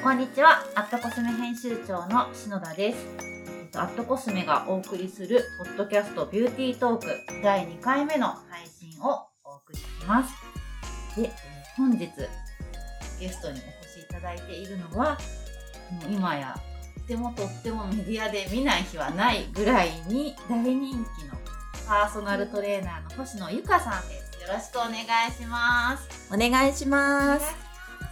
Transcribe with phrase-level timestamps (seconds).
[0.00, 2.98] こんにちは、アットコスメ編集長の篠田です。
[3.18, 7.06] えっとアットコスメがお送りするポッドキャストビューティートーク
[7.42, 10.32] 第2回目の配信をお送りします。
[11.20, 11.32] で、
[11.76, 12.08] 本日
[13.18, 15.18] ゲストにお越しいただいているのは、
[15.90, 16.54] もう今や
[16.94, 21.34] とってもとってもメディアで見ない日はないぐらいに大人気の
[21.88, 24.40] パーソナルトレーナーの星野ゆかさんです。
[24.42, 26.32] よろしくお願いします。
[26.32, 27.67] お願いします。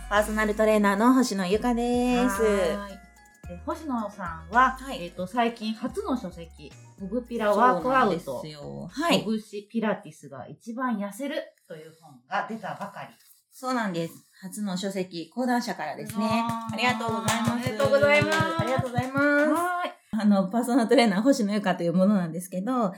[0.09, 2.43] パーソナルトレーナーの星野ゆかです。
[2.43, 3.07] はーい
[3.49, 8.43] で星野さんは、はいえっ、と、最近初の書籍、ボグピラワークアウト。
[8.89, 9.23] はい。
[9.23, 13.09] ほぐしピラティスが一番痩せるという本が出たばかり。
[13.53, 14.15] そうなんです。
[14.43, 16.45] 初の書籍、講談社からですね。
[16.73, 17.53] ありがとうございます。
[17.53, 19.27] ありがとうございますありがとうございます。
[19.27, 19.87] は
[20.19, 22.93] あの、パーソナルトレーナー星野ゆかというものなんですけど、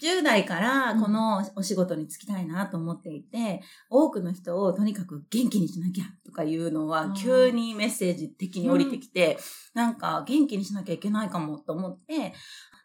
[0.00, 9.38] 10代からこのお仕事に就きたいなと思っていて、多くの人をとにかく元気にしなきゃとかいうのうはん急にメッセージ的に降りてきて、
[9.74, 12.34] なんか元気にしなきゃいけないかもと思って、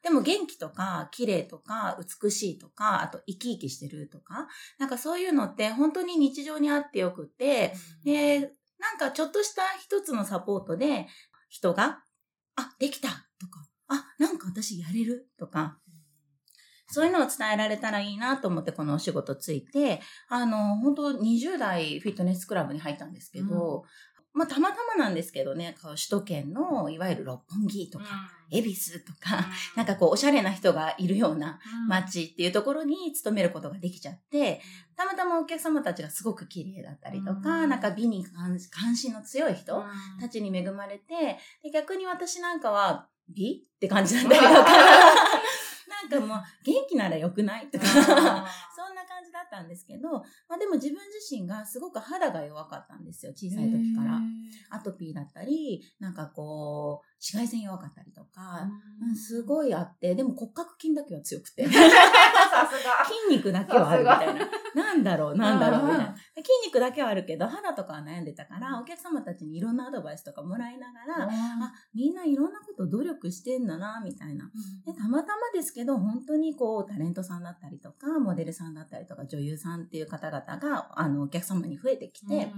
[0.01, 4.47] でも元気とか綺麗とか美しいとか、あと生き生きしてるとか、
[4.79, 7.73] なんかそういうのって本当に日常にあってよくって、
[8.03, 11.07] で、なんかちょっとした一つのサポートで、
[11.47, 12.03] 人が、
[12.55, 15.79] あ、できたとか、あ、なんか私やれるとか、
[16.93, 19.99] そういうのを伝えられたらいいなと思ってこのお仕事ついて、
[20.29, 23.83] あの、本当20代フィットネスクラブに入ったんですけど、
[24.33, 28.05] まあたまたまなんですけどね、こう首都圏のいわゆる六本木とか、
[28.51, 34.61] 恵比寿とか、なんかこうおしゃれな人がいるような街っていうところに勤めることができちゃって、
[34.95, 37.69] たまたまお客様たちがすごく綺麗だったりとか、うん。
[37.69, 39.83] なんか美に関関心の強い人
[40.19, 43.65] たちに恵まれて、で逆に私なんかは美？
[43.75, 44.65] って感じだったりとか、
[46.09, 54.19] なんかもう元気なら良くないとか、そんな感じだったんですけど、まあでも自分自身がすごく肌が弱かったんですよ、小さい時から。
[54.69, 58.69] アトピーだったり、なんかこう、紫外線弱かったりとか、
[59.01, 61.65] うん、すごいあって、でも骨格筋だけは強くて。
[62.53, 63.05] さすが。
[63.05, 64.47] 筋肉だけはあるみたいな。
[64.75, 66.15] なんだろう、なんだろう、みたいうんな。
[66.35, 74.49] で筋肉だけはあるけど、肌とかは悩んでたから、お客様たちにいろんなアドバイスとかもらいながら、あ、みんないろんなこと努力してんだな、みたいな。
[74.85, 82.51] で、たまたまですけど、本当にこう、タレントさんだったりとか、モデルさんだったりとか、女優さんっていう方々が、あの、お客様に増えてきて、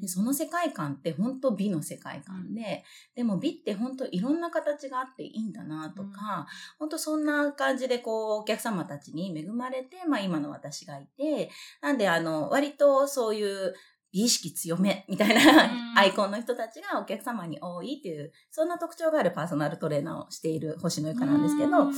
[0.00, 2.84] でその世界観って本当美の世界観で、
[3.14, 6.46] でも美って本当いろんな形があっていいんだなとか、
[6.78, 11.50] 本当そんな感じでこうお客様たちに恵まれて、まあ今の私がいて、
[11.80, 13.74] なんであの割とそういう
[14.12, 21.94] 美意識強めみたいな、うんアイコンの人たちがお客様に多いっていう、そんな特徴があるパーソナルトレーナーをしている星野ゆかなんですけど、うん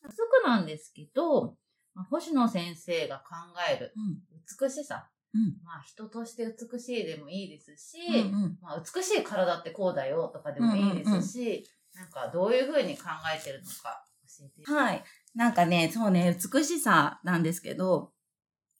[0.00, 1.56] 早速なんですけど、
[1.94, 3.34] まあ星野先生が考
[3.70, 4.18] えるうん
[4.60, 5.08] 美しさ。
[5.34, 11.64] うんまあ人として美しいでもいいですし、うんうんまあ、美しい体ってこうだよとかでもいいですし、
[11.94, 13.04] なんかどういうふうに考
[13.34, 14.04] えてるのか
[14.38, 14.72] 教えて。
[14.72, 15.04] はい。
[15.38, 18.10] なんかね、そうね、美しさなんですけど、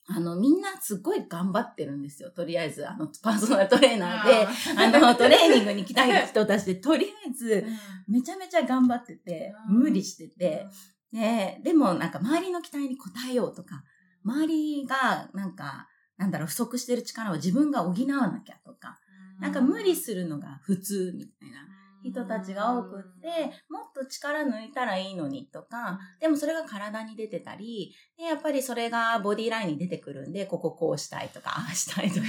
[0.07, 2.31] あの、みんなすごい頑張ってるんですよ。
[2.31, 4.47] とりあえず、あの、パーソナルトレーナーで、
[4.77, 7.65] あの、トレーニングに来たい人たちで、 とりあえず、
[8.09, 9.79] めちゃめちゃ頑張ってて、うん。
[9.83, 10.67] 無理してて、
[11.13, 12.97] で、でもなんか周りの期待に応
[13.29, 13.85] えようとか、
[14.25, 15.87] 周りがなんか、
[16.17, 18.99] なんだろう、不足してる力を自分が補わなきゃとか、
[19.39, 32.25] なんか無理するのが普通みたいな人たちが多くって、もっと力抜いたらいいのにとか、でもそれが体に出てたり、で、やっぱりそれがボディラインに出てくるんで、こここうしたいとか、ああしたいとか。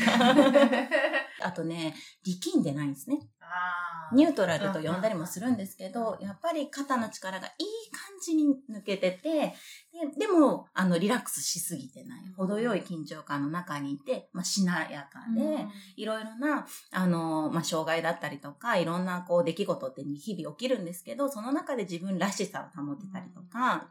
[1.43, 1.95] あとね、
[2.25, 3.19] 力んでないんですね。
[4.12, 9.55] ニュートラルと呼んだりもするんですけど、やっぱり肩の力がいい感じに抜けてて、
[10.19, 12.21] ででも、あの、リラックスしすぎてない。
[12.37, 15.66] 程よい緊張感の中にいて、まあ、しなやかで、
[15.97, 23.91] いろいろな、あの、まあ、障害だったりとか、いろんな、こう、出来事って日々起きるんですけど、その中で自分らしさを保ってたりとか、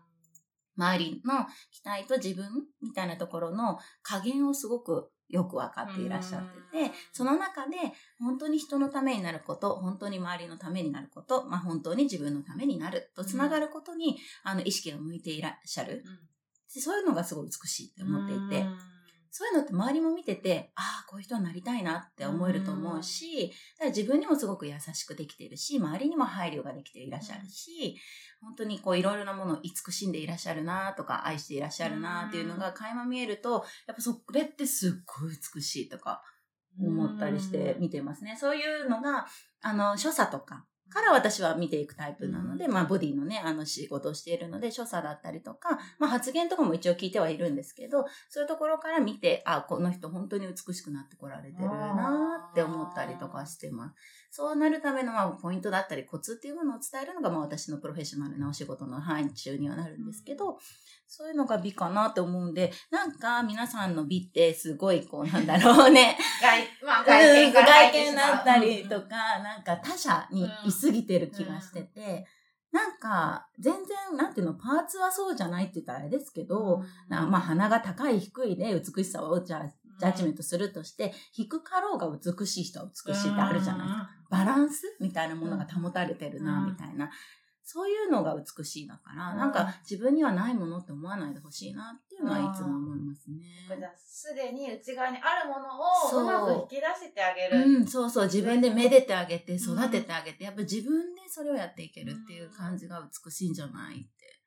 [0.78, 2.50] 周りの期待と自分
[2.82, 7.78] みたいなところの加減をすごくよく分かっていらっしゃってて、その中で
[8.20, 16.04] 本当に人のためになること、本当に周りのためになること、まあ本当に自分のためになるとつながることに、あの意識が向いていらっしゃる。
[16.74, 18.66] でそういうのがすごい美しいって思っていて、
[19.32, 27.96] そういうのって周りも見てて、ああ、こういう人になりたいなって思えると思うし、だから自分にもすごく優しくできているし、周りにも配慮ができていらっしゃるし、
[28.42, 36.24] 本当にこういろいろなものを慈しんでいらっしゃるなとか、愛していらっしゃるなっていうのが垣間見えると、やっぱそれってすっごい美しいとか
[36.82, 38.38] 思ったりして見てますね。
[38.40, 39.28] そういうのが、
[39.62, 53.96] あの、所作とか、から私は見ていくタイプなので、まあボディのね、あの仕事をしているので、所作だったりとか、まあ発言とかも一応聞いてはいるんですけど、そういうところから見て、あ、この人本当に美しくなってこられてるなって思ったりとかしてます。
[54.32, 60.60] そうなるためのまあポイントだったりコツっていうものを伝えるのがまあ私のプロフェッショナルなお仕事の範囲中にはなるんですけど、
[61.08, 66.16] そういうのが美かなって思うんで、なんか皆さんの美ってすごいこうなんだろうね。
[66.40, 72.26] 外、まあ、外見だったりとかか、なんか他者に居すぎてる気がしてて、
[72.72, 79.68] なんか全然、なんていうの、パーツはそうじゃないって言ったらあれですけど、なまあ鼻が高い低いで美しさをじゃあ
[80.00, 84.10] ジャッジメントするとして、低かろうが美しい人は美しいってあるじゃないですか。
[84.30, 86.66] バランスみたいなものが保たれてるな、うん。
[86.68, 87.10] みたいな。
[87.72, 93.38] そういうのが美しいだから、うんなんか自分にはないものって思わないでほしいなっていうのはいつも思いますね。
[93.68, 97.64] じゃあすでに内側にあるものをうまく引き出してあげる。
[97.64, 104.39] うん、そうそう、自分でめでてあげて、育ててあげて、やっぱ自分でそれをやっていけるっていう感じが美しいんじゃないって。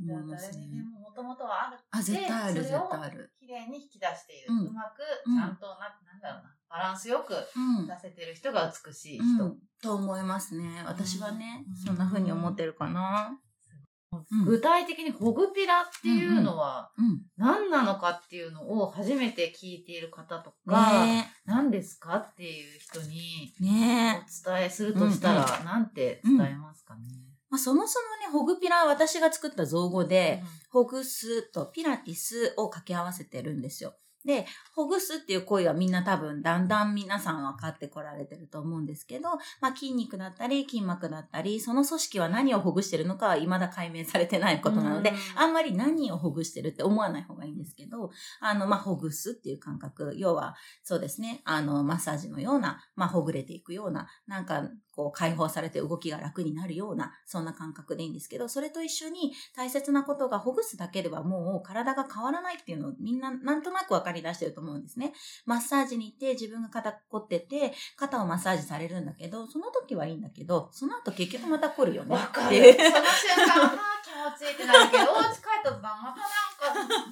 [0.00, 1.78] うんじゃあ誰にでももともとはある。
[1.90, 3.32] あ、絶対ある、絶対ある。
[3.40, 4.46] 綺麗に引き出している。
[4.68, 7.86] うまく、うんちゃんとな、なんだろうな、バランスよくうん。
[7.86, 9.44] 出せてる人が美しい人。
[9.44, 10.82] うん、と思いますね。
[10.86, 13.30] 私はね、うんそんな風に思ってるかな。
[13.32, 13.38] うん
[14.46, 17.20] 具体的にホグピラっていうのはうん。
[17.36, 23.52] 何なのかっていうのを初めて聞いている方とか、ね何ですかっていう人に。
[23.60, 23.64] お
[24.50, 27.27] 伝えするとしたら、なんて伝えますかね？
[27.50, 33.94] まあ、そもそもね、ホグピラは私が作った造語で、ほぐすとピラティスを掛け合わせてるんですよ。
[34.24, 39.30] で、ほぐすっていう行為はみんな多分だんだん皆さん分かってこられてると思うんですけど、
[39.60, 48.10] まあ筋肉だったり筋膜だったり、その組織は何をほぐしてるのかは未だ解明されてないことなので、うんあんまり何をほぐしてるって思わない方がいいんですけど、
[48.40, 54.68] あの、まあ、ほぐすっていう感覚、要は、そうですね、あの、マッサージのような、まあ、ほぐれていくような、なんか、
[54.98, 65.12] こう、解放されて動きが楽になるような、そんな感覚でいいんですけど、それと一緒に大切なことがほぐすだけではもう体が変わらないっていうのをみんななんとなく分かり出してると思うんですね。
[65.46, 72.16] マッサージに行って自分が肩凝ってて、肩をマッサージされるんだけど、その時はいいんだけど、その後結局また凝るよね。
[72.16, 72.46] わかる。
[72.46, 75.84] っていうその瞬間、はあ、気持ちいいってなるけど、お家帰った途端、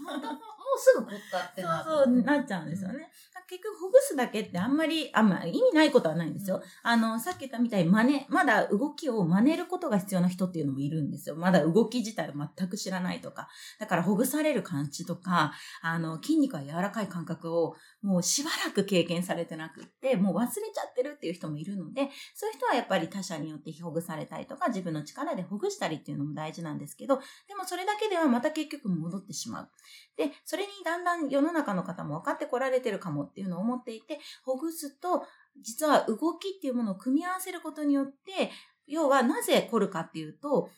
[0.02, 0.42] またなんか、
[0.78, 1.84] すぐ凝ったってなる。
[1.84, 3.10] そうそう、なっちゃうんですよね。
[3.48, 6.62] 結局、ほぐすだけってあんまり、あんまり意味ないことはないんですよ。
[6.82, 11.36] あの、さっき言ったみたいに真似、まだ動きを真似ることが必要な人っていうのもいるんですよ。
[11.36, 13.48] まだ動き自体を全く知らないとか。
[13.78, 27.16] だから、ほぐされる感じとか、あの、筋肉が柔らかい感覚をもうしばらく経験されてなくって、もう忘れちゃってるっていう人もいるので、そういう人はやっぱり他者によってほぐされたりとか、自分の力でほぐしたりっていうのも大事なんですけど、
[27.48, 29.70] でもそれだけではまた結局戻ってしまう。
[30.16, 35.24] で、それにだんだん世の中の方も分かってこられてるかもっていうのを思っていて、ほぐすと、
[35.60, 38.50] 実は動きっていうものを組み合わせることによって、
[38.86, 40.68] 要はなぜ凝るかっていうと、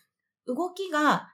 [0.46, 1.32] 動きが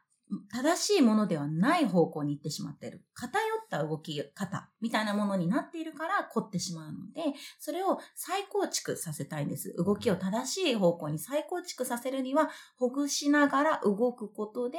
[0.50, 3.04] 正しいものではない方向に行ってしまっている。
[3.12, 7.22] 偏った動き方みたいなものになっているから凝ってしまうので、
[7.58, 9.74] それを再構築させたいんです。
[9.76, 14.78] 動きを正しい方向に再構築させるには、ほぐしながら動くことで、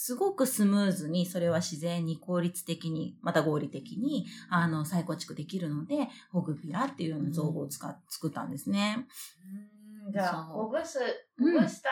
[0.00, 9.08] すごくスムーズに、それは自然に効率的に、また合理的に、あの、再構築できるので、ほぐピラっていうような造語を使っ、作ったんですね。
[10.06, 11.00] うんじゃあ、ほぐす、
[11.36, 11.90] ほうんぐした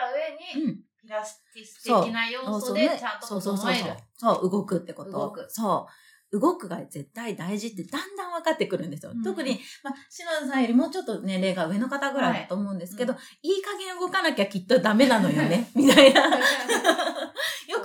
[0.55, 0.77] 上に、うん。
[1.03, 3.85] ピラティス的な要素でちゃんと整える。
[4.17, 4.35] そう。
[4.37, 5.11] そう、動くってこと。
[5.11, 5.89] 動くそ
[6.33, 6.39] う。
[6.39, 9.13] 動くが絶対大事ってだんだん分かってくるんですよ。
[9.13, 16.23] うん特に、まあ、篠田さんよりもうちょっと年齢が上の方ぐらいだと思うんですけど、いい加減動かなきゃきっとダメなのよね、 みたいな。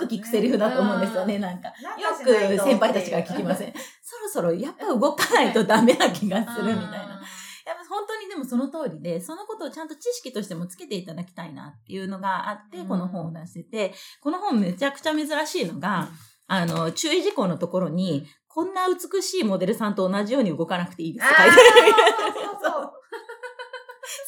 [0.02, 1.68] よく聞くセリフだと思うんですよね、なんか。
[1.68, 1.74] よ
[2.18, 3.72] く先輩たちが聞きません。
[4.02, 7.22] そろそろやっぱ動かないとダメな気がするみたいな。
[7.64, 16.08] やっぱ本当にでもその通りで、そのことをちゃんと知識としてもつけていただきたいなっていうのがあって、うんこの本を出してて、この本めちゃくちゃ珍しいのが、
[16.48, 21.92] あの、注意事項のところに、こんな美しいモデルさんと同じように動かなくていいですって書いてある。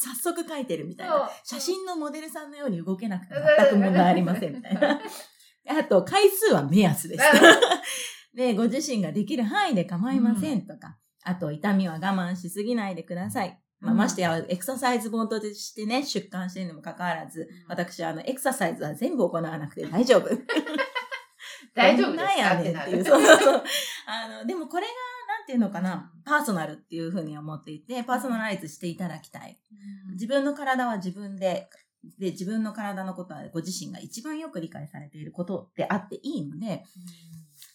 [0.00, 1.30] 早速書いてるみたいな。
[1.42, 5.00] 写真のモデルさんのように動けなくて全く問題ありませんみたいな。
[5.68, 7.24] あと、回数は目安です。
[8.34, 13.58] で、 ご自身ができる範囲で構いませんとか、あと、痛みは我慢しすぎないでください。
[13.80, 20.28] まあ、うんましてや、エクササイズ本としてね、出刊してるにもかかわらず、私はあの、エクササイズは全部行わなくて大丈夫。
[21.74, 23.10] 大丈夫ですなんやかってなるねんっていう。
[23.10, 23.64] そうそうそう。
[24.06, 24.92] あの、でもこれが、
[25.38, 29.58] なんていうのかな、パーソナルっていうふうに思っていて、パーソナライズしていただきたい。
[30.12, 31.68] 自分の体は自分で、
[32.18, 36.84] で、自分の体のことはご自身が一番よく理解されていることであっていいので、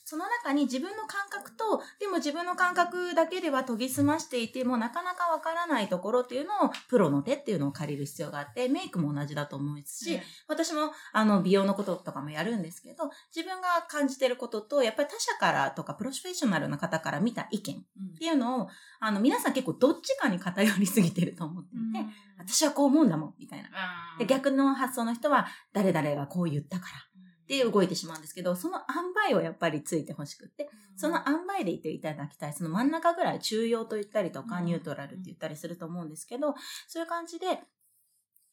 [0.09, 18.67] その中に自分の感覚と、でも自分の感覚だけでは研ぎ澄ましていてもなかなかわからないところっていうのを、プロの手っていうのを借りる必要があって、メイクも同じだと思うし、私もあの美容のこととかもやるんですけど、自分が感じてることと、やっぱり他者からとかプロフェッショナルな方から見た意見っていうのを、
[18.99, 23.69] あの皆さん結構どっちかに偏りすぎてると思っていて、私はこう思うんだもん、みたいな。
[24.17, 27.08] で逆の発想の人は、誰々がこう言ったから。
[27.49, 32.53] で動いてしまうんですけど、その塩梅をやっぱりついてほしくって、その塩梅でいていただきたい。
[32.53, 36.53] その真ん中ぐらい中庸と言ったりとか、ニュートラルって言ったりすると思うんですけど、
[36.87, 37.59] そういう感じで、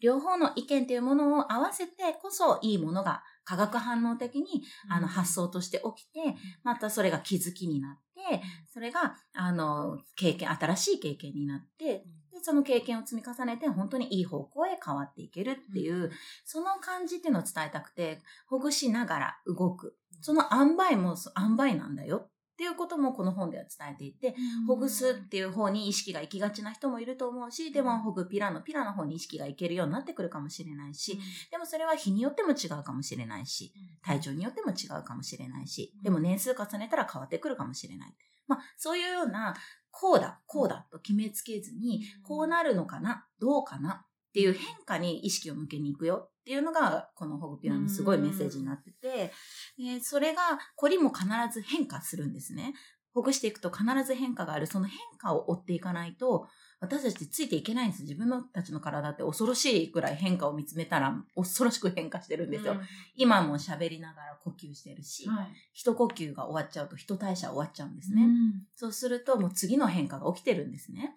[0.01, 12.05] 両方の意見っていうものを合わせてこそいいものが化学反応的にあの発想として起きて、またそれが気づきになって、それがあの経験、新しい経験になって、で、
[12.47, 16.11] その経験を積み重ねて本当にいい方向へ変わっていけるっていう、うん、
[16.45, 19.97] その感じっていうのを伝えたくて、ほぐしながら動く。
[20.21, 24.35] その塩梅も塩梅なんだよっていうこともこの本では伝えていて、
[24.67, 31.19] ほぐすっていう方に意識が行きがちな人もいると思うし、でもほぐピラのピラの方に意識が行けるようになってくるかもしれないし、
[31.51, 38.15] でもそれは日によっても違うかもしれないし、体調によっても違うかもしれないし、でも年数重ねたら変わってくるかもしれない。
[38.49, 39.55] まあ、そういうような
[39.91, 49.33] こうだ、こうだと決めつけずに、こうなるのかな、どうかなっていう変化に意識を向けに行くよっていうのが、このホグピラのすごいメッセージになってて、
[49.77, 50.43] でそれが、
[50.77, 52.73] こりも必ず変化するんですね。
[53.13, 54.69] ほぐしていくと必ず変化がある。
[54.69, 56.47] その変化を追っていかないと、
[56.79, 58.03] 私たちついていけないんです。
[58.03, 62.75] 自分のたちの体って恐ろしいくらい変化を見つめたら恐ろしく変化してるんですよ。
[62.75, 62.81] うん、
[63.17, 68.23] 今も喋りながら呼吸してるし、はい、一呼吸が終わっちゃうと一代謝終わっちゃうんですね。
[68.23, 71.17] うん、そうするともう次の変化が起きてるんですね。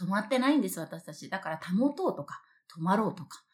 [0.00, 1.28] 止まってないんです、私たち。
[1.28, 2.42] だから保とうとか、
[2.76, 3.44] 止まろうとか、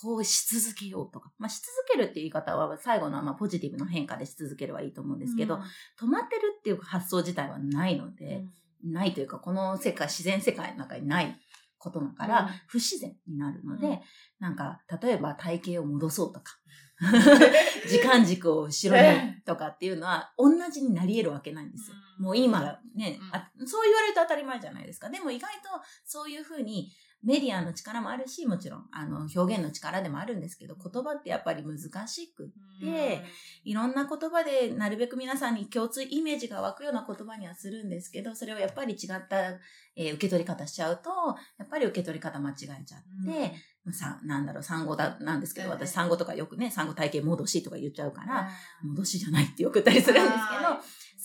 [0.00, 1.32] こうし続けようとか。
[1.38, 8.44] まあ、し続けるっていう言い方は最後のまあポジティブの変化でし続ければいいと思うんですけど、うん、止まってるっていう発想自体はないので、
[8.84, 11.36] ないというか、この世界、自然世界の中にない
[11.78, 13.98] ことだから、不自然になるので、うん、
[14.40, 16.58] なんか、例えば体型を戻そうとか、
[17.88, 21.96] 時間軸を後ろにとかっていうのは、同じになり得るわけないんですよ。
[22.18, 22.60] もう今
[22.94, 23.18] ね、
[23.66, 25.10] そう言われると当たり前じゃないですか。
[25.10, 25.68] でも意外と
[26.04, 26.90] そういうふうに
[27.26, 31.78] メディアの力もあるし、もちろん、あの、表現の力でもあるんですけど、言葉ってやっぱり難
[32.08, 32.48] しくっ
[32.80, 33.24] て、
[33.64, 39.58] いろんな言葉でなるべく皆さんに共通イメージが湧くような言葉にはするんですけど、それをやっぱり違った、
[39.96, 41.10] えー、受け取り方しちゃうと、
[41.58, 48.48] やっぱり受け取り方間違えちゃって、さ、なんだろう、産後だ、なんですけど、私産後とかよくね、産後体型戻しとか言っちゃうから、
[48.84, 50.76] 戻しじゃないってよく言ったりするんですけど、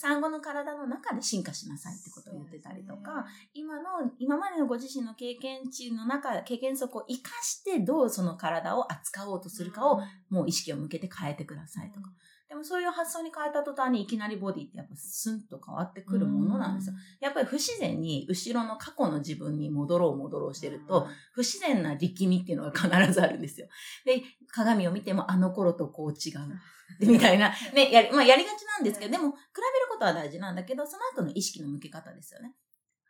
[0.02, 12.10] 産後の体の中で進化しなさいってことを言ってたりとか、今の、今までのご自身の経験値の中、経験則を活かしてどうその体を扱おうとするかを、もう意識を向けて変えてくださいとか。
[12.52, 16.94] でもそういう発想に変えた途端にいきなりボディってやっぱスンと変わってくるものなんですよ。
[17.18, 23.68] やっぱり不自然に後ろの過去の自分に戻ろう戻ろうしてると、不自然な力みっていうのが必ずあるんですよ。
[24.04, 27.08] で、鏡を見てもあの頃とこう違う。
[27.10, 32.54] みたいな、 ね、やり、まあやりがちなんですけど、でも比べることは大事なんだけど、その後の意識の向け方ですよね。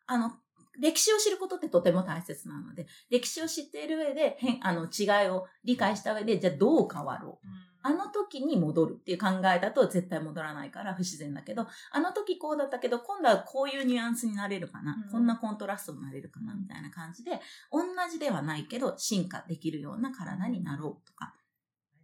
[0.06, 0.30] あの、
[0.78, 7.71] 歴史を知ることってとても大切なので、歴史を知っている上で、変、あの、違いを理解した上で、じゃあどう変わろう？
[7.84, 21.34] うんあの時に戻るっていう考えだと絶対戻らないから不自然だけど、あの時こうだったけど、今度はこういうニュアンスになれるかな、うん、こんなコントラストになれるかなみたいな感じで、同じではないけど進化できるような体になろうとか。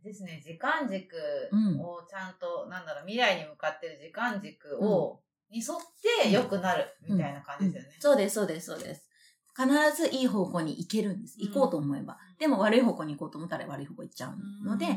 [0.02, 1.16] ですね、時間軸
[1.80, 5.20] をちゃんと、うん、なんだろう、未来に向かってる時間軸を、
[5.50, 7.96] に沿って良くなるみたいな感じですよね。
[8.00, 9.07] そうです、そうです、そうです。
[9.58, 11.36] 必ずいい方向に行けるんです。
[11.38, 12.16] 行こうと思えば。
[12.38, 14.96] でも悪い方向に行こうと思ったら悪い方向行っちゃうので、必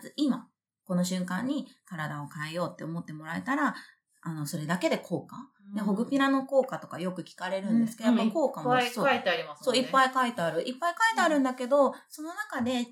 [0.00, 0.48] ず今、
[0.84, 3.74] この瞬間に体を変えようって思ってもらえたら、
[4.22, 5.36] あの、それだけで効果。
[5.74, 8.80] で、ホグピラの効果とかよく聞かれるんですけど、やっぱ効果もそう。
[8.82, 9.64] いっぱい書いてありますね。
[9.64, 10.66] そう、いっぱい書いてある。
[10.66, 12.86] いっぱい書いてあるんだけど、その中で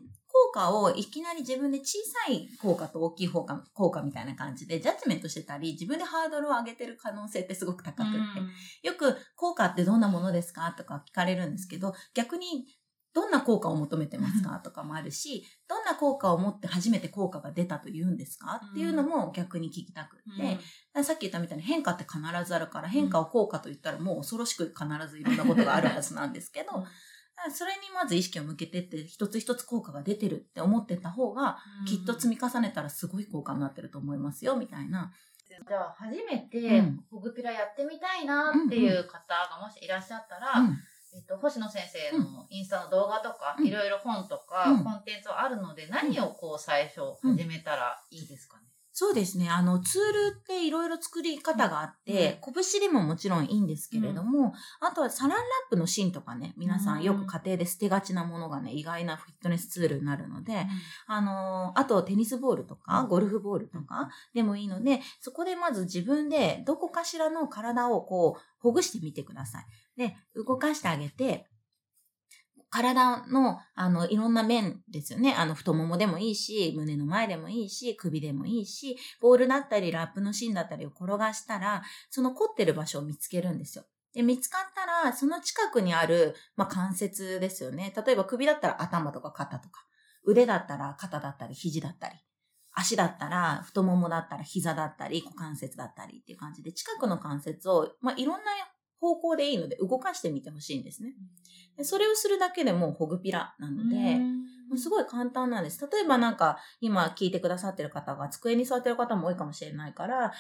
[0.47, 8.13] 効果をいきなり自分で小さい効果と大きい効果効果みたいな感じでジャッジメントしてたり、自分でハードルを上げてる可能性ってすごく高くっ
[8.83, 12.67] て、よく効果ってどんなものですかとか聞かれるんですけど、逆に
[13.15, 20.59] どんな効果を求めてますかとかもあるし、どんな効果を持って初めて効果が出たと言うんですかっていうのも逆に聞きたくって、
[20.95, 26.85] うん、さっき言ったみたいに変化って必ずあるから、変化を効果と言ったらもう恐ろしく必ずいろんなことがあるはずなんですけど、
[27.53, 35.13] それにまず意識を向けてって一つ一つ効果が出てるって思ってた方が、きっと積み重ねたらすごい効果になってると思いますよみたいな。
[35.49, 40.79] じゃあ初めてホグピラやってみたいなっていう方がもしいらっしゃったら、うん
[41.15, 48.68] えっと、星野先生のインスタの動画とか、いろいろ本とか、コンテンツはあるので、何をこう最初始めたらいいですかね、
[49.01, 49.49] そうですね。
[49.49, 55.41] あの、ツールっていろいろ作り方があって、拳でももちろんいいんですけれども、あとはサランラッ
[55.71, 60.67] プの芯とかね、皆さんよく家庭で捨てがちなものがね、意外なフィットネスツールになるので、
[61.07, 69.67] あのーあとテニスボールとか、ゴルフボールとかでもいいので、そこでまず自分でどこかしらの体をこう、ほぐしてみてください。
[69.97, 71.47] で、動かしてあげて、
[72.71, 75.35] 体の、あの、いろんな面ですよね。
[75.35, 83.85] あの、太ももでもいいし、胸の前でもいいし、首でもいいし、ボールだったり、ラップの芯だったりを転がしたら、その凝ってる場所を見つけるんですよ。
[84.13, 87.93] で、見つかったら、その近くにある、まあ、関節ですよね。
[87.97, 89.87] 例えば首だったら頭とか肩とか、
[90.25, 92.17] 腕だったら肩だったり、肘だったり、
[92.73, 98.53] 足だったら太ももだったら膝だったり、股関節だったりっていう感じで、近くの関節を、まあ、いろんな
[99.01, 101.15] 方向でいいので動かしてみてほしいんですね。
[101.77, 104.19] でそれをするだけでもうほぐピラなので、
[104.77, 105.81] すごい簡単なんです。
[105.91, 110.33] 例えばなんか、今聞いてくださってる方が、机に座ってる方も多いかもしれないから、う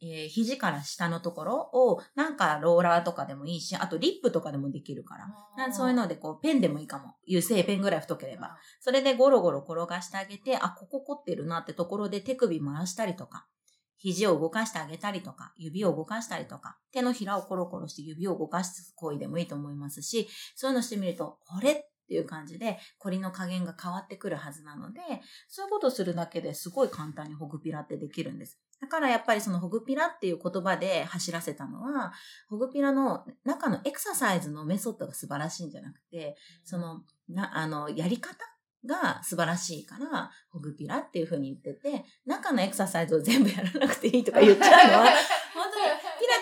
[0.00, 5.28] えー肘から下のところを、なんかローラーとかでもいいし、あとリップとかでもできるから。
[5.56, 7.16] なんそういうので、こう、ペンでもいいかも。
[7.28, 8.56] 油性ペンぐらい太ければ。
[8.80, 13.46] それでゴロゴロ転がしてあげて、あ、ここ凝ってるなってところで手首回したりとか、
[14.04, 21.74] 肘を動かしてあげたりとか、指を動かしたりとか、手のひらをコロコロして指を動かす行為でもいいと思いますし、そういうのしてみると、これっ
[22.06, 25.00] ていう感じで、コリの加減が変わってくるはずなので、
[25.48, 28.60] そういうことをするだけですごい簡単にホグピラってできるんです。
[28.78, 32.12] だからやっぱりそのホグピラっていう言葉で走らせたのは、
[32.50, 38.36] ホグピラの中のエクササイズのメソッドが素晴らしいんじゃなくて、その、な、あの、やり方
[38.86, 45.04] が素晴らしいから、ホグピラっていう風に言ってて、中のエクササイズを全部やらなくていいとか言っちゃうのは、
[45.54, 45.84] 本当に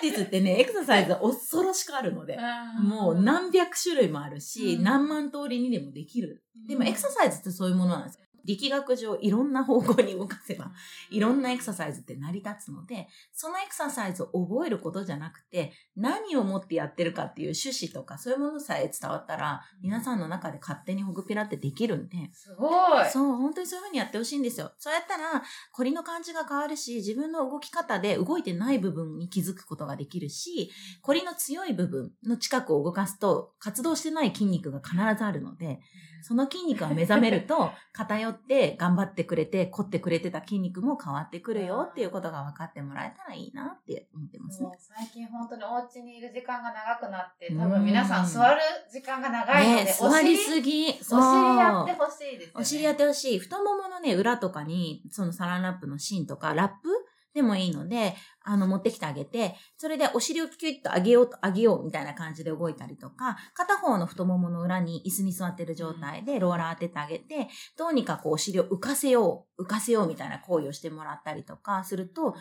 [0.02, 2.38] ピラティスってね、エクササイズが恐ろしくあるので、
[2.82, 6.42] もう何百種類もあるし、うん何万通りにでもできる。
[6.68, 8.21] でもエクササイズってそういうものなんですよ。
[8.44, 10.72] 力学上いろんな方向に動かせば、
[11.10, 22.68] いろんなエクササイズって成り立つので、そのエクササイズを覚えることじゃなくて、何をもってやってるかっていう趣旨とか、そういうものさえ伝わったら、皆さんの中で勝手にホグピラってできるんで、すご
[23.02, 23.10] い。
[23.10, 24.72] そう、本当にそういう風にやってほしいんですよ。
[24.78, 30.70] そうやったら、コリの感じが変わるし、自分の動き方で動いてない部分に気づくことができるし、
[31.00, 35.80] コリの強い部分の近くを動かすと、活動してない筋肉が必ずあるので、
[36.22, 44.70] その筋肉が目覚めると、偏って頑張ってくれて、凝ってくれてた筋肉も変わってくるよっていうことが分かってもらえたらいいなって思ってますね。
[44.78, 50.88] 最近本当にお家にいる時間が長くなって、うん多分皆さん座る時間が長いので、ねお座り尻すぎ。
[50.88, 51.12] お尻
[51.58, 52.52] やってほしいですよね。
[52.56, 53.38] お尻やってほしい。
[53.38, 56.88] 太もものね、裏とかに、そのサランラップの芯とか、ラップ
[57.34, 58.14] でもいいので、
[58.44, 72.34] あの、持ってきてあげて、それでお尻をキュッと上げようと、上げようみたいな感じで動いたりとか、片方の太ももの裏に椅子に座ってる状態でローラー当ててあげて、どうにかこうお尻を浮かせよう、浮かせようみたいな行為をしてもらったりとかすると、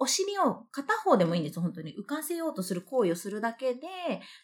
[0.00, 1.94] お尻を片方でもいいんですよ、本当に。
[1.96, 3.80] 浮かせようとする行為をするだけで、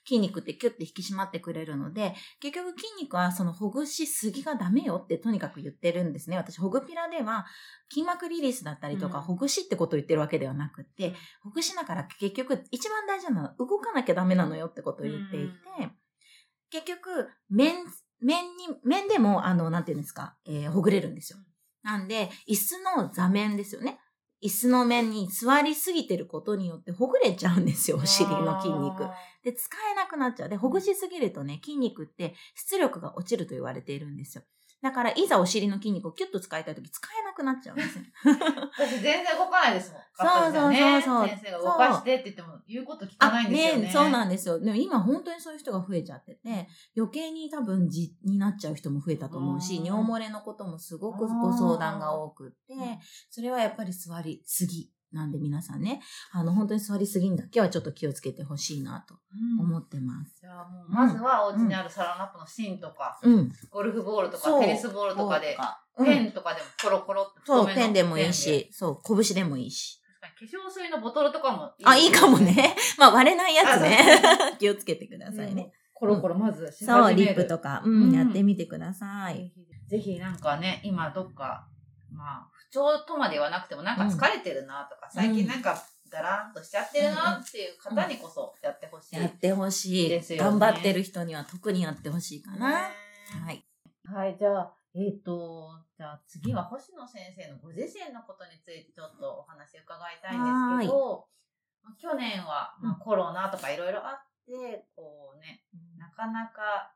[0.07, 6.37] 筋肉ってキュッて引き締まってくれるので、結局筋肉はそのほぐしすぎがダメよってとにかく言ってるんですね。
[6.37, 7.47] 私、ほぐピラでは
[7.91, 15.55] 筋膜リリースだったりとか、うんほぐしってことを言ってるわけではなくて、ほぐしながら結局一番大事なのは動かなきゃダメなのよってことを言っていて、
[16.71, 17.77] 結局、面、
[18.21, 21.39] 面に、面でも、あの、なんていうんですか、えーほぐれるんですよ。
[21.83, 24.01] なんで、椅子の座面ですよね。
[24.45, 29.05] 椅子の面に座りすぎてることによってほぐれちゃうんですよ、お尻の筋肉。
[29.45, 30.49] で、使えなくなっちゃう。
[30.49, 34.45] で、ほぐしすぎるとね、筋肉って出力が落ちると言われているんですよ。
[34.85, 38.05] だから、いざお尻の筋肉をキュッと使いたいとき、使えなくなっちゃうんですよ。
[38.79, 40.03] 私全然動かないですもん。
[40.15, 43.91] そうそうそうそう先生が動かしてって言っても言うこと聞かないんですよね。
[43.91, 44.61] そうなんですよ。
[44.61, 52.99] でも今本当にそういう人が増えちゃってて、余計に多分じになっちゃう人も増えたと思うし、うん尿漏れのこともすごくご相談が多くってうん、
[53.31, 54.91] それはやっぱり座りすぎ。
[55.15, 56.01] なんで皆さんね、
[56.33, 60.41] あの本当に座りすぎにだけはちょっと気をつけてほしいなとうん思ってます。
[60.41, 63.53] じゃあもう、まずはお家にあるサランラップの芯とか、うん。
[63.71, 70.01] ゴルフボールとか、そうテニスボールとかで、うんペンとかでもコロコロってそう、ペンでもいいし、そう、拳でもいいし。
[70.21, 72.39] 化粧水のボトルとかもあ、いいかも。
[72.39, 72.75] ね。
[72.99, 74.01] まあ割れないやつね。
[74.59, 75.73] 気をつけてくださいね。
[75.93, 79.53] コロコロまずう、始めるリップとか、うん、うんやってみてください。
[79.87, 81.69] ぜひなんかね、今どっか、
[82.11, 89.17] まあ、不調とまではなくてもなんか疲れてるなとか、最近なんかだらんとしちゃってるなっていう方にこそやってほしい。
[89.17, 90.09] やってほしい。
[90.09, 92.71] ですよね頑張ってる人には特にやってほしいかな。
[92.71, 92.75] ね
[93.47, 93.65] はい。
[94.05, 100.51] はい、じゃあ、えっ、と、じゃあ次は星野先生のご自身のことについてちょっとお話伺いたいんで
[100.83, 101.27] すけど、
[101.83, 105.63] まあ去年は、まあ、コロナとかいろいろあって、こうね、
[105.97, 106.95] なかなか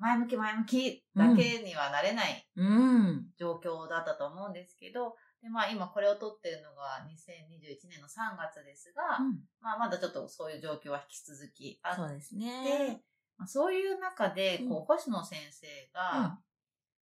[0.00, 3.26] 前向き前向きだけにはなれないうん。
[3.38, 9.40] 状況だったと思うんですけど、で、まあ今これを撮ってるのが2021年の3月ですが、うん。
[9.60, 13.02] まあまだちょっとそういう状況は引き続きあって、そうですね。
[13.36, 16.22] まあ、そういう中で、こう、うん星野先生が、うん。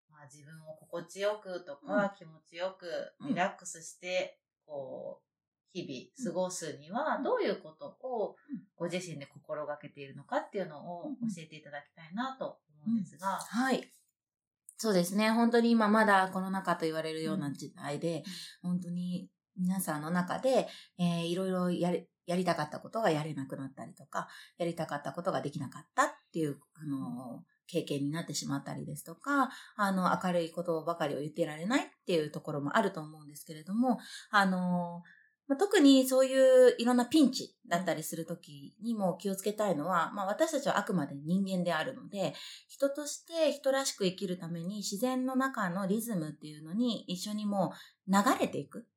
[0.10, 2.10] まあ自分を心地よくとか、うん。
[2.18, 2.88] 気持ちよく、
[3.20, 3.28] うん。
[3.30, 5.26] リラックスして、こう、
[5.74, 7.24] 日々過ごすには、うん。
[7.24, 8.64] どういうことをうん。
[8.78, 12.56] ご自身で心がけているのかっていうのをうん教えていただきたいなと思
[12.88, 13.92] うんですが、はい。
[14.78, 15.32] そうですね。
[15.32, 18.24] 本当に今まだコロナ禍と言われるような時代で、
[18.62, 20.68] 本当に皆さんの中で、
[21.00, 34.00] えーいろいろやり、やりたかったことがやれなくなったりとか、やりたかったことができなかったっていう、あの、経験になってしまったりですとか、あの、明るいことばかりを言っていられないっていうところもあると思うんですけれども、
[34.32, 35.04] あの、
[35.48, 42.34] まあ特にそういういろんなピンチだったりするときにも気をつけたいのは、まあ私たちはあくまで人間であるので、
[42.68, 47.74] 人として人らしく生きるために自然の中のリズムっていうのに一緒にも
[48.08, 48.88] う流れていく。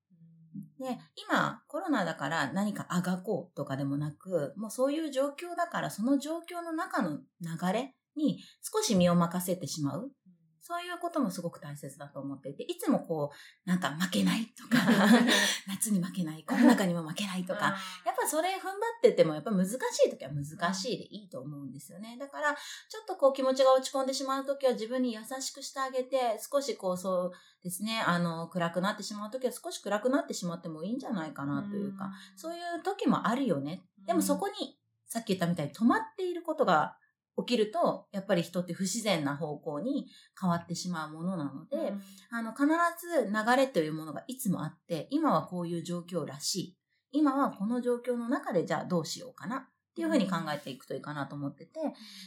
[0.80, 10.10] で、今コロナだから何かあがこうとかでもなく、もうそういう状況だからその状況の中の流れに少し身を任せてしまう。
[10.68, 14.76] そういうこともすごく大切だと思っていて、いつもこう、なんか負けないとか、
[15.66, 19.72] 夏に負けない、コロナ禍にも負けないとか、 やっぱそれ踏ん張っててもやっぱ難し
[20.06, 22.18] い時は難しいでいいと思うんですよね。
[22.20, 27.32] だから、ちょっとこう気持ちが落ち込んでしまう時は自分に優しくしてあげて、少しこうそう
[27.64, 33.86] ですね、あの、暗くなってしまう時は少し暗くなってしまってもいいんじゃないかなというか、そういう時もあるよね。
[34.04, 36.98] でもそこに、さっき言ったみたいに止まっていることが
[37.38, 40.06] 起きると、やっぱり人って不自然な方向に
[40.40, 41.92] 変わってしまうものなので、
[42.30, 46.76] あの、必ず流れというものがいつもあって、今はこういう状況らしい。
[47.12, 49.60] 今はこの状況の中でじゃあどうしようかなっ
[49.94, 51.80] ていうふうに考えていくといいかなと思ってて。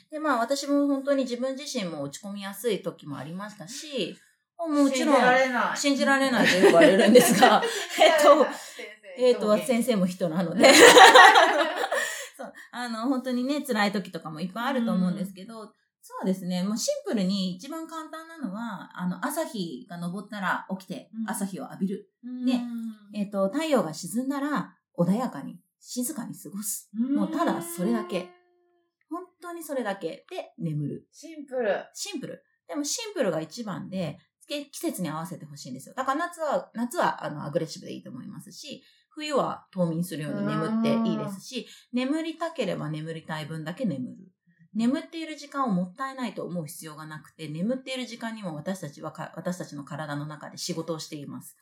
[0.10, 4.18] で、まあ私も本当に自分自身も落ち込みやすい時もありましたし、
[4.58, 5.16] もちろん、
[5.76, 6.48] 信じられない。
[6.48, 7.62] と言われるんですが、
[8.00, 8.46] えっと、
[9.18, 10.72] えっ、と、先先生も人なので。
[12.72, 16.64] あの、本当にね、辛い時とかもいっぱいあると思うんですけど、そうですね。
[16.64, 22.10] もうシンプルに一番簡単なのは、あの、朝日が昇ったら起きてう、ん朝日を浴びる。
[22.24, 22.64] 生ね
[23.14, 26.90] えっ、と、太陽が沈んだら穏やかに、静かに過ごす。
[26.94, 28.30] もうただそれだけ。
[29.10, 31.08] 本当にそれだけで眠る。
[31.12, 31.86] シンプル。
[31.94, 32.44] シンプル。
[32.68, 34.18] でもシンプルが一番で、
[34.52, 35.96] け季節に合わせてほしいんですよ。
[35.96, 38.84] だから夏は、夏はあのアグレッシブでいいと思いますし、
[39.22, 44.18] 冬は冬眠するように眠っていいですし、眠りたければ眠りたい分だけ眠る。
[44.74, 51.58] 眠っている時間をもったいないと思う必要がなくて、眠っている時間にも私たちはか、私たちの体の中で仕事をしています。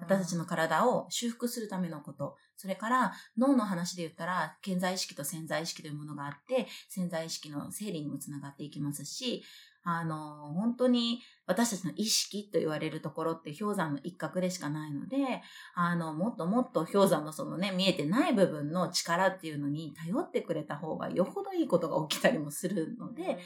[0.00, 2.36] 私たちの体を修復するためのこと。
[2.56, 9.44] それから脳の話で言ったら、健在意識と潜在意識というものがあって、潜在意識の整理にもつながっていきますし、
[9.90, 15.40] あの、本当に私たちの意識と言われるところって氷山の一角でしかないので、
[15.74, 23.38] あの、もっともっと氷山のそのね、見えてない部分の力っていうのに頼ってくれた方がよほどいいことが起きたりもするので、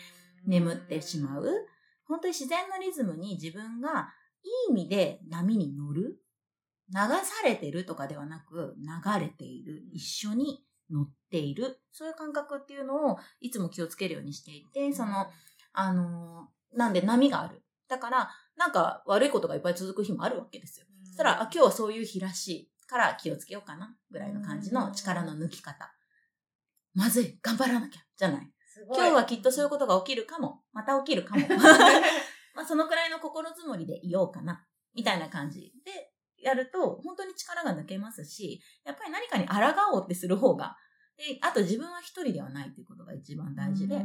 [0.44, 1.46] 眠ってしまう。
[2.08, 4.08] 本当に自然のリズムに自分が
[4.42, 6.18] いい意味で波に乗る。
[6.88, 9.84] 流されてるとかではなく、流れている。
[9.92, 11.80] 一緒に乗っている。
[11.92, 15.26] そういう感覚っていうのをいつも気をつけるようにしていて、その、
[15.72, 17.62] あのーなんで波がある。
[17.88, 20.86] だから、なんか悪いことがいっぱい続く日もあるわけですよ。
[21.04, 23.94] そしたら、あ、今日はそういう日らしいから気をつけようかな。
[24.10, 25.92] ぐらいの感じの力の抜き方。
[26.94, 28.00] まずい、頑張らなきゃ。
[28.16, 28.50] じゃない。
[28.94, 30.62] 今日はきっとそういうことが起きるかも。
[30.72, 31.46] また起きるかも。
[32.54, 34.66] まあそのくらいの心づもりでいようかな。
[34.94, 40.76] みたいな感じでやると、本当に力が抜けますし、やっぱり何かに抗おうってする方が、
[41.16, 44.04] で、あと自分は一人ではないっていうことが一番大事で、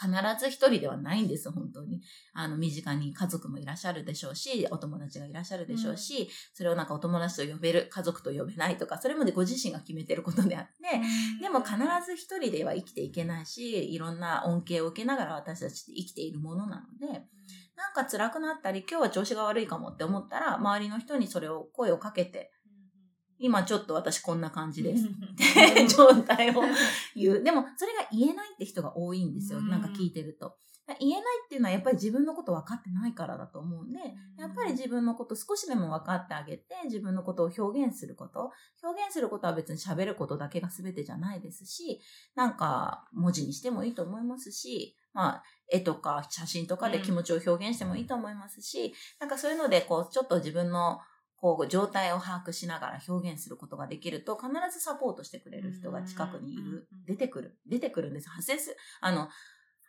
[0.00, 2.00] 必ず一人ではないんです、本当に。
[2.32, 11.00] あの、身近に家族もいらっしゃるでしょうし、お友達がいらっしゃるでしょうし、それをなんかお友達と呼べる、家族と呼べないとか、それまでご自身が決めてることであって、
[11.42, 17.26] でも必ず一人では生きていけないし、いろんな恩恵を受けながら私たちって生きているものなので、
[17.76, 22.52] なんか辛くなったり、今日は調子が悪いかもって思ったら、周りの人にそれを声をかけて、
[23.40, 25.06] 今ちょっと私こんな感じです。
[25.06, 26.62] って 状態を
[27.16, 27.42] 言う。
[27.42, 29.58] でも、それが言えないって人が多いんですよ。
[29.58, 30.56] うんなんか聞いてると。
[30.98, 33.98] 言えないっていうのはやっぱり自分のこと分かってないからだと思うんで、
[34.38, 38.50] やっぱり自分のこと少しでも分かってあげて、自分のことを表現すること。
[38.82, 42.00] 表現することは別に喋ることだけが全てじゃないですし、
[42.34, 51.00] なんか文字にしてもいいと思いますし、まあ、絵とか写真とかで気持ちを表現してもいいと思いますし、なんかそういうので、こう、ちょっと自分の
[51.40, 57.04] こう、状態を把握しながら表現することができると、必ずサポートしてくれる人が近くにいるうん。
[57.06, 57.58] 出てくる。
[57.66, 58.28] 出てくるんです。
[58.28, 58.76] 発生する。
[59.00, 59.28] あの、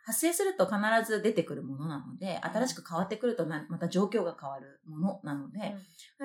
[0.04, 5.76] 発生すると必ず出てくるものなので、新しく変わってくるとなまた状況が変わるものなので、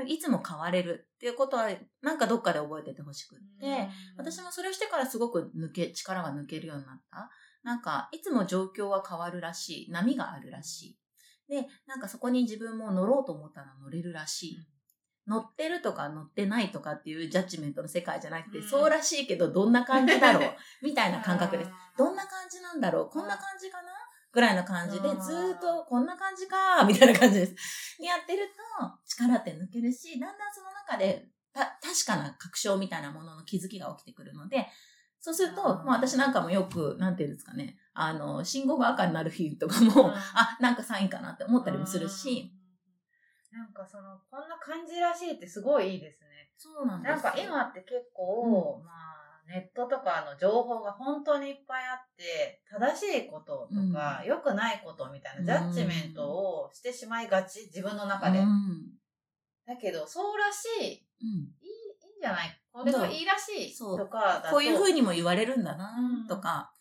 [0.07, 1.69] いつも変われるっていうことは、
[2.01, 7.29] なんかどっかで覚えててほしくって、私もそれをしてからすごく抜け、力が抜けるようになった。
[7.63, 9.91] なんか、いつも状況は変わるらしい。
[9.91, 10.97] 波があるらしい。
[11.47, 14.57] で、なんかそこに自分も乗ろうと思ったら乗れるらしい。
[15.27, 18.67] 乗ってるとか乗ってないとかっていうジャッジメントの世界じゃなくて、うん。
[18.67, 20.51] そうらしいけどどんな感じだろう？
[20.81, 21.71] みたいな感覚です。
[21.97, 23.09] どんなか感じなんだろう？
[23.09, 23.89] こんな感じかな？
[24.31, 25.21] ぐらいの感じで、うん。
[25.21, 27.55] ずーっとこんな感じかみたいな感じです。
[27.99, 28.53] にやってると、
[29.05, 34.67] 力って抜けるし、だんだんその中で、た、確かな確証みたいなものの気づきが起きてくるので、
[35.19, 35.67] そうすると、うん。
[35.79, 40.11] もう私なんかもよく、なんていうんですかね、あの、信号が赤になる日とかも、うん。
[40.13, 42.53] あ、なんかサインかなって思ったりもするし、
[43.51, 46.51] なんかその、こんな感じらしいってすごいいいですね。
[46.57, 58.39] そうなんですよなんか今って結構、まあ、ネットとかの情報が本当にいっぱいあって、正しいこととか、良くないことみたいなジャッジメントをしてしまいがち、自分の中で。
[58.39, 58.91] うん。
[59.65, 61.27] だけど、そうらしい、いい、いうん。
[61.29, 62.61] いんじゃない？
[62.71, 66.71] これがいいらしいそうとかだと、こういう風にも言われるんだなうん、とか、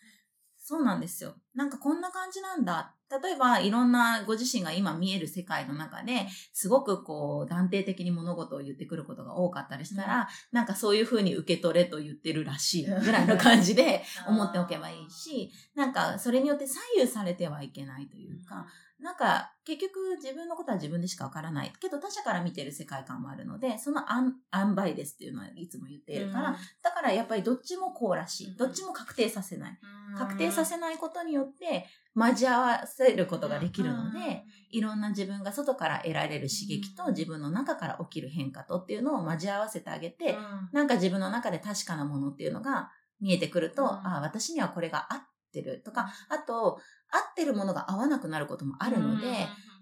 [0.69, 1.37] そうなんですよ。
[1.55, 2.93] なんかこんな感じなんだ。
[3.23, 18.67] 例えば、いろんなご自身が今見える世界の中で、すごくこう、断定的に物事を言ってくることが多かったりしたら、うんなんかそういう風に受け取れと言ってるらしいぐらいの感じで 思っておけばいいし、なんかそれによって左右されてはいけないというか、
[19.01, 21.73] なんか、結局自分のことは自分でしかわからない。
[21.81, 28.47] けど他者から見てる世界観もあるので、その塩塩梅ですっていうのはいつも言っているから、だからやっぱりどっちもこうらしい。
[28.49, 28.57] うん。
[28.57, 29.79] どっちも確定させない。
[30.11, 30.17] うん。
[30.17, 37.11] 確定させないことによって交わせることができるので、いろんな自分が外から得られる刺激とうん。
[37.11, 40.69] 自分の中から起きる変化とっていうのを交わわせてあげて、うん。
[40.73, 43.89] なんか自分の中で確かなものっていうのが見えてくると、うん。
[43.89, 45.21] ああ、私にはこれが合っ
[45.53, 46.81] てるとか、あと、
[47.17, 49.27] 合ってるものが合わなくなることもあるので、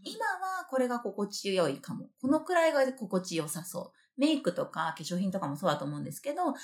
[0.05, 2.09] 今はこれが心地よいかも。
[2.21, 4.21] このくらいが心地よさそう。
[4.21, 6.55] メイクとか化粧品とかもそうだと思うんですけど、今は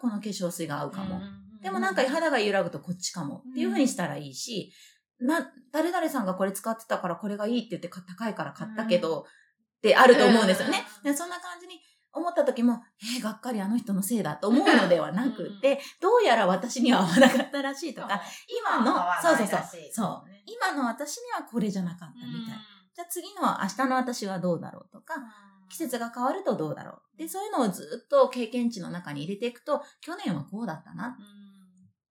[0.00, 1.20] この化粧水が合うかも。
[1.62, 4.72] でもなんか肌が揺らぐとこっちかもっていう風にしたらいいし、
[5.20, 10.84] な、誰々さんがこれ使ってたからこれがいいって言ってか高いから買ったけど、ってあると思うんですよね。
[11.02, 11.80] でそんな感じに
[12.12, 12.82] 思った時も、
[13.16, 22.58] えー、がっかりあの人のせいだと思うのではなくて、どうやら私には合わなかったらしいとか、今の、そうそうそう、そう、今の私にはこれじゃなかったみたい。
[22.94, 25.14] じゃあ次の明日の私はどうだろうとか、
[25.70, 27.18] 季節が変わるとどうだろう。
[27.18, 31.16] で、そういうのをずっと経験値の中に入れていくと、去年はこうだったな。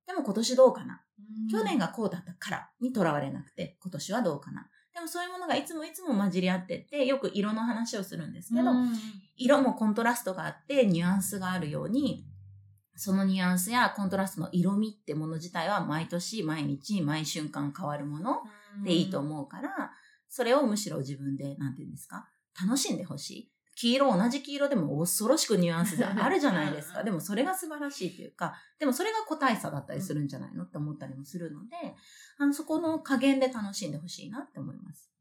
[0.07, 1.03] でも今年どうかな。
[1.51, 4.67] 去年がこうだったからにとらわれなくて、今年はどうかな。
[4.93, 8.71] でもそういうものがいつもいつも混じり合ってって、よく色の話をするんですけど、
[9.37, 12.25] 色もコントラストがあって、ニュアンスがあるように、
[12.95, 18.41] そのニュアンスやコントラストの色味ってもの自体は毎年、毎日、毎瞬間変わるもの
[18.83, 19.91] でいいと思うから、
[20.29, 22.27] それをむしろ自分で、なんていうんですか、
[22.61, 23.50] 楽しんでほしい。
[23.75, 27.03] 黄色、同じ黄色でも恐ろしくニュアンスであるじゃないですか。
[27.05, 30.65] でもそれが素晴らしいというか、でもそれが個体差だったりするんじゃないの？
[30.65, 31.75] って思ったりもするので、
[32.37, 35.11] あの、そこの加減で楽しんでほしいなって思います。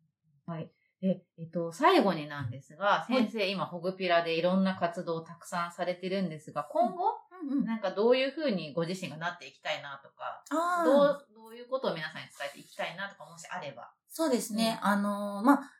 [0.46, 0.70] はい。
[1.00, 7.64] で、えっと、最後になんですが、い先生、今、ホグピラでいろんな活動をたくさんされてるんですが、今後、うんうん。
[7.64, 10.44] なんかどういうふうにご自身がなっていきたいなとか、
[10.84, 13.90] どう、どういうことを皆さんに伝えていきたいなとか、もしあれば。
[14.08, 14.78] そうですね。
[14.82, 15.72] あの、まあ、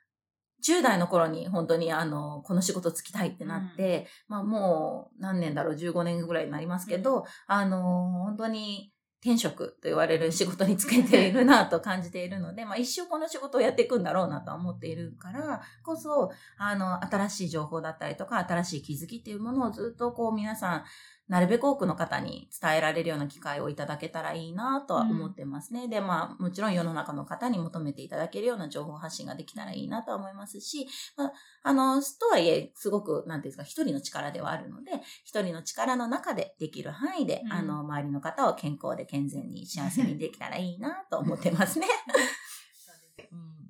[0.66, 8.92] 10代の頃に本当にあの、この仕事つきたいってなって、まあもう何年だろう、15年ぐらいになりますけど、あの、本当に
[9.23, 20.85] 転職と言われる仕事につけているなと感じているので、まあ一生この仕事をやっていくんだろうなとは思っているからこそ、あの、新しい情報だったりとか、新しい気づきっていうものをずっとこう皆さん、
[21.31, 25.87] なるべく多くの方に伝えられるような機会をいただけたらいいなとは思ってますね。
[25.87, 34.90] で、まあ、もちろん世の中の方に求めていただけるような情報発信ができたらいいなとは思いますし、まあ、あの、とはいえ、すごく、なんていうんですか、一人の力ではあるので、
[35.25, 41.87] 一人の力の中でできる範囲で、うんあの、周りの方を健康で健全に幸せにできたらいいなと思ってますね。
[43.31, 43.61] うん。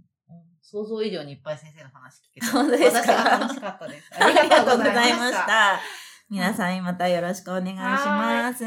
[0.62, 4.08] 想像以上にいっぱい先生の話聞けて、 本当ですか私が楽しかったです。
[4.18, 5.78] ありがとうございました。
[6.30, 6.34] た。
[6.34, 8.62] 皆さんまたよろしくお願いします。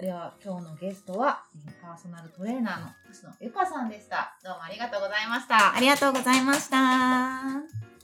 [0.00, 1.42] では、今日のゲストは、
[1.82, 4.36] パーソナルトレーナーの星野ゆかさんでした。
[4.42, 5.74] どうもありがとうございました。
[5.74, 7.97] ありがとうございました。